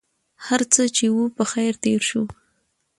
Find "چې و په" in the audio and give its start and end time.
0.95-1.43